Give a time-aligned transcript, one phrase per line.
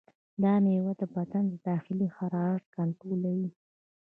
[0.43, 3.49] دا میوه د بدن د داخلي حرارت کنټرولوي.